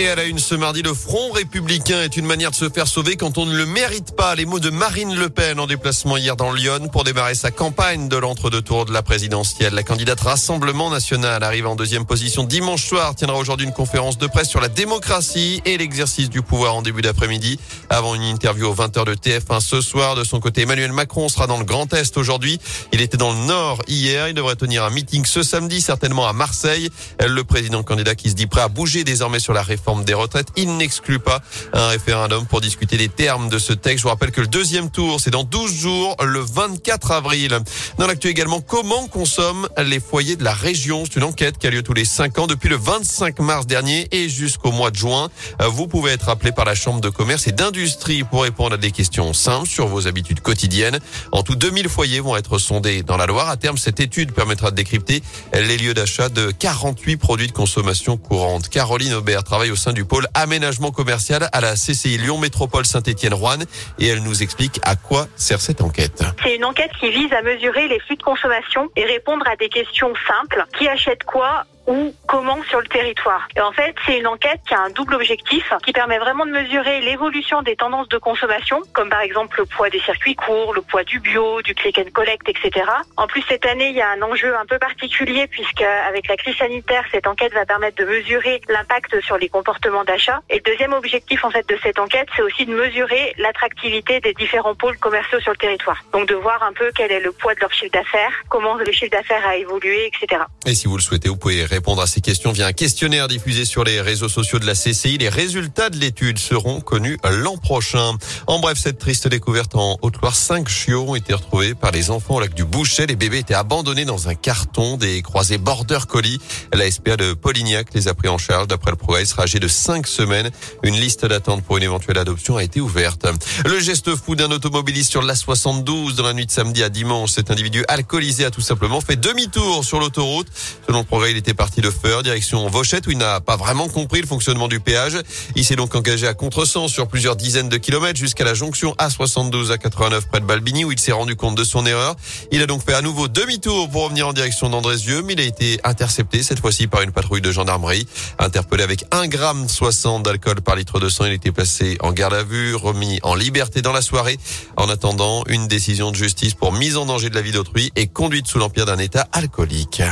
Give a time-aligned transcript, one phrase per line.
[0.00, 2.86] Et à la une ce mardi, le Front républicain est une manière de se faire
[2.86, 4.36] sauver quand on ne le mérite pas.
[4.36, 8.08] Les mots de Marine Le Pen en déplacement hier dans Lyon pour démarrer sa campagne
[8.08, 9.74] de l'entre-deux tours de la présidentielle.
[9.74, 14.28] La candidate Rassemblement National arrive en deuxième position dimanche soir, tiendra aujourd'hui une conférence de
[14.28, 17.58] presse sur la démocratie et l'exercice du pouvoir en début d'après-midi
[17.90, 20.14] avant une interview aux 20h de TF1 ce soir.
[20.14, 22.60] De son côté, Emmanuel Macron sera dans le Grand Est aujourd'hui.
[22.92, 24.28] Il était dans le Nord hier.
[24.28, 26.88] Il devrait tenir un meeting ce samedi, certainement à Marseille.
[27.26, 30.48] Le président candidat qui se dit prêt à bouger désormais sur la réforme des retraites.
[30.56, 31.40] Il n'exclut pas
[31.72, 33.98] un référendum pour discuter des termes de ce texte.
[33.98, 37.58] Je vous rappelle que le deuxième tour, c'est dans 12 jours, le 24 avril.
[37.98, 41.04] Dans l'actu également, comment consomment les foyers de la région?
[41.04, 44.08] C'est une enquête qui a lieu tous les 5 ans depuis le 25 mars dernier
[44.12, 45.30] et jusqu'au mois de juin.
[45.60, 48.90] Vous pouvez être appelé par la Chambre de commerce et d'industrie pour répondre à des
[48.90, 50.98] questions simples sur vos habitudes quotidiennes.
[51.32, 53.48] En tout, 2000 foyers vont être sondés dans la Loire.
[53.48, 58.16] À terme, cette étude permettra de décrypter les lieux d'achat de 48 produits de consommation
[58.16, 58.68] courante.
[58.68, 63.58] Caroline Aubert travaille au sein du pôle aménagement commercial à la CCI Lyon Métropole Saint-Étienne-Rouen
[63.98, 66.22] et elle nous explique à quoi sert cette enquête.
[66.42, 69.68] C'est une enquête qui vise à mesurer les flux de consommation et répondre à des
[69.68, 70.64] questions simples.
[70.76, 71.64] Qui achète quoi?
[71.88, 73.48] Ou comment sur le territoire.
[73.56, 76.50] Et en fait, c'est une enquête qui a un double objectif, qui permet vraiment de
[76.50, 80.82] mesurer l'évolution des tendances de consommation, comme par exemple le poids des circuits courts, le
[80.82, 82.84] poids du bio, du click and collect, etc.
[83.16, 86.36] En plus, cette année, il y a un enjeu un peu particulier puisque avec la
[86.36, 90.40] crise sanitaire, cette enquête va permettre de mesurer l'impact sur les comportements d'achat.
[90.50, 94.34] Et le deuxième objectif, en fait, de cette enquête, c'est aussi de mesurer l'attractivité des
[94.34, 96.04] différents pôles commerciaux sur le territoire.
[96.12, 98.92] Donc, de voir un peu quel est le poids de leur chiffre d'affaires, comment le
[98.92, 100.42] chiffre d'affaires a évolué, etc.
[100.66, 103.64] Et si vous le souhaitez, vous pouvez répondre à ces questions via un questionnaire diffusé
[103.64, 105.16] sur les réseaux sociaux de la CCI.
[105.18, 108.14] Les résultats de l'étude seront connus l'an prochain.
[108.48, 112.34] En bref, cette triste découverte en Haute-Loire, cinq chiots ont été retrouvés par les enfants
[112.34, 113.06] au lac du Bouchet.
[113.06, 116.40] Les bébés étaient abandonnés dans un carton des croisés border colis.
[116.72, 118.66] La SPA de Polignac les a pris en charge.
[118.66, 120.50] D'après le progrès, il sera âgé de cinq semaines.
[120.82, 123.24] Une liste d'attente pour une éventuelle adoption a été ouverte.
[123.64, 127.30] Le geste fou d'un automobiliste sur la 72 dans la nuit de samedi à dimanche.
[127.30, 130.48] Cet individu alcoolisé a tout simplement fait demi-tour sur l'autoroute.
[130.88, 133.88] Selon le progrès, il était parti de Feur, direction Vauchette, où il n'a pas vraiment
[133.88, 135.18] compris le fonctionnement du péage.
[135.54, 139.70] Il s'est donc engagé à contresens sur plusieurs dizaines de kilomètres jusqu'à la jonction A72
[139.70, 142.16] à 89 près de Balbini, où il s'est rendu compte de son erreur.
[142.50, 145.44] Il a donc fait à nouveau demi-tour pour revenir en direction d'Andrézieux, mais il a
[145.44, 148.06] été intercepté cette fois-ci par une patrouille de gendarmerie.
[148.38, 152.34] Interpellé avec 1 gramme 60 d'alcool par litre de sang, il été placé en garde
[152.34, 154.38] à vue, remis en liberté dans la soirée.
[154.76, 158.06] En attendant, une décision de justice pour mise en danger de la vie d'autrui et
[158.06, 160.02] conduite sous l'empire d'un état alcoolique.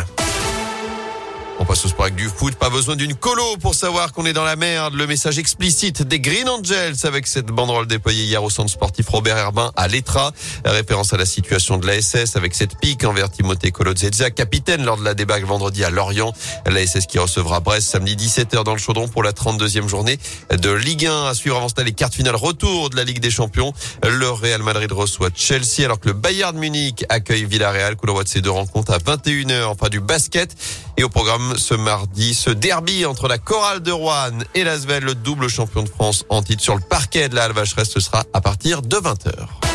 [1.58, 2.54] On passe au sport avec du foot.
[2.54, 4.94] Pas besoin d'une colo pour savoir qu'on est dans la merde.
[4.94, 9.38] Le message explicite des Green Angels avec cette banderole déployée hier au centre sportif Robert
[9.38, 10.32] Herbin à l'Etra.
[10.66, 15.04] Référence à la situation de l'ASS avec cette pique envers Timothée Kolodzedza, capitaine lors de
[15.04, 16.34] la débâcle vendredi à Lorient.
[16.66, 20.18] L'ASS qui recevra Brest samedi 17h dans le chaudron pour la 32e journée
[20.50, 21.28] de Ligue 1.
[21.28, 23.72] À suivre avant cela les cartes finales retour de la Ligue des Champions.
[24.02, 27.96] Le Real Madrid reçoit Chelsea alors que le Bayern Munich accueille Villarreal.
[27.96, 29.64] Coup de ces deux rencontres à 21h.
[29.64, 30.54] Enfin du basket.
[30.96, 35.14] Et au programme ce mardi, ce derby entre la Chorale de Rouen et l'Asvel, le
[35.14, 38.40] double champion de France en titre sur le parquet de la Alvacheresse, ce sera à
[38.40, 39.65] partir de 20h.